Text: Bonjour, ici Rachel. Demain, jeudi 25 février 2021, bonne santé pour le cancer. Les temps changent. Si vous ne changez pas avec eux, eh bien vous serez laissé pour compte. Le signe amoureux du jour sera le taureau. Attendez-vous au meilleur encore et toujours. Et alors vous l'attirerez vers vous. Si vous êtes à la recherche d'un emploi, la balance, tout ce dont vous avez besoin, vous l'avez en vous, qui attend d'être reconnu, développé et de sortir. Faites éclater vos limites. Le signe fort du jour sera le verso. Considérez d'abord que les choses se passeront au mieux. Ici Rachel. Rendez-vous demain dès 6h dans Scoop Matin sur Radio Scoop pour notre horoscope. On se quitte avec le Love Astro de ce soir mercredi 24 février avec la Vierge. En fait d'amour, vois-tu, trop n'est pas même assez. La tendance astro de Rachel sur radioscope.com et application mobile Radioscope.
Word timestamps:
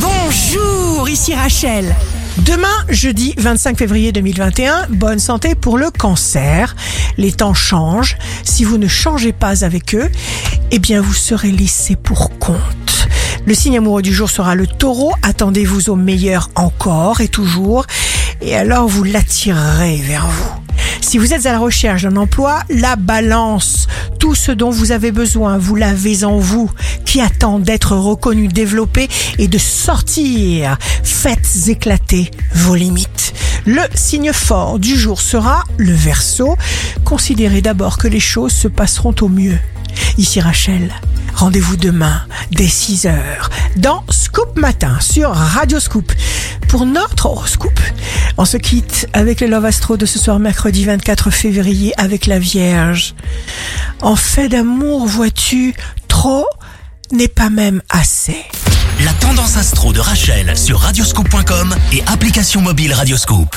Bonjour, 0.00 1.08
ici 1.08 1.34
Rachel. 1.34 1.94
Demain, 2.38 2.66
jeudi 2.88 3.34
25 3.38 3.76
février 3.76 4.12
2021, 4.12 4.86
bonne 4.90 5.18
santé 5.18 5.54
pour 5.54 5.76
le 5.76 5.90
cancer. 5.90 6.76
Les 7.16 7.32
temps 7.32 7.54
changent. 7.54 8.16
Si 8.44 8.64
vous 8.64 8.78
ne 8.78 8.86
changez 8.86 9.32
pas 9.32 9.64
avec 9.64 9.94
eux, 9.94 10.08
eh 10.70 10.78
bien 10.78 11.00
vous 11.00 11.14
serez 11.14 11.50
laissé 11.50 11.96
pour 11.96 12.38
compte. 12.38 13.08
Le 13.46 13.54
signe 13.54 13.78
amoureux 13.78 14.02
du 14.02 14.14
jour 14.14 14.30
sera 14.30 14.54
le 14.54 14.66
taureau. 14.66 15.12
Attendez-vous 15.22 15.90
au 15.90 15.96
meilleur 15.96 16.50
encore 16.54 17.20
et 17.20 17.28
toujours. 17.28 17.86
Et 18.40 18.54
alors 18.54 18.86
vous 18.86 19.02
l'attirerez 19.02 19.96
vers 19.96 20.26
vous. 20.26 20.67
Si 21.00 21.18
vous 21.18 21.32
êtes 21.32 21.46
à 21.46 21.52
la 21.52 21.58
recherche 21.58 22.02
d'un 22.02 22.16
emploi, 22.16 22.62
la 22.68 22.96
balance, 22.96 23.86
tout 24.18 24.34
ce 24.34 24.52
dont 24.52 24.70
vous 24.70 24.92
avez 24.92 25.10
besoin, 25.10 25.58
vous 25.58 25.76
l'avez 25.76 26.24
en 26.24 26.38
vous, 26.38 26.70
qui 27.04 27.20
attend 27.20 27.58
d'être 27.58 27.96
reconnu, 27.96 28.48
développé 28.48 29.08
et 29.38 29.48
de 29.48 29.58
sortir. 29.58 30.76
Faites 31.02 31.68
éclater 31.68 32.30
vos 32.54 32.74
limites. 32.74 33.32
Le 33.64 33.82
signe 33.94 34.32
fort 34.32 34.78
du 34.78 34.96
jour 34.96 35.20
sera 35.20 35.64
le 35.76 35.92
verso. 35.92 36.56
Considérez 37.04 37.62
d'abord 37.62 37.98
que 37.98 38.08
les 38.08 38.20
choses 38.20 38.52
se 38.52 38.68
passeront 38.68 39.14
au 39.20 39.28
mieux. 39.28 39.58
Ici 40.16 40.40
Rachel. 40.40 40.92
Rendez-vous 41.38 41.76
demain 41.76 42.22
dès 42.50 42.66
6h 42.66 43.14
dans 43.76 44.02
Scoop 44.10 44.58
Matin 44.58 44.98
sur 45.00 45.30
Radio 45.30 45.78
Scoop 45.78 46.12
pour 46.66 46.84
notre 46.84 47.26
horoscope. 47.26 47.78
On 48.38 48.44
se 48.44 48.56
quitte 48.56 49.06
avec 49.12 49.40
le 49.40 49.46
Love 49.46 49.66
Astro 49.66 49.96
de 49.96 50.04
ce 50.04 50.18
soir 50.18 50.40
mercredi 50.40 50.84
24 50.84 51.30
février 51.30 51.92
avec 51.96 52.26
la 52.26 52.40
Vierge. 52.40 53.14
En 54.02 54.16
fait 54.16 54.48
d'amour, 54.48 55.06
vois-tu, 55.06 55.74
trop 56.08 56.44
n'est 57.12 57.28
pas 57.28 57.50
même 57.50 57.82
assez. 57.88 58.44
La 59.04 59.12
tendance 59.12 59.56
astro 59.56 59.92
de 59.92 60.00
Rachel 60.00 60.58
sur 60.58 60.80
radioscope.com 60.80 61.72
et 61.92 62.02
application 62.08 62.62
mobile 62.62 62.92
Radioscope. 62.92 63.54